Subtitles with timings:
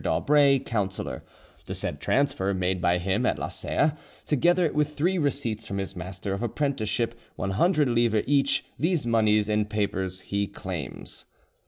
[0.03, 1.23] d'Aubray, councillor;
[1.67, 6.33] the said transfer made by him at Laserre, together with three receipts from his master
[6.33, 11.25] of apprenticeship, 100 livres each: these moneys and papers he claims."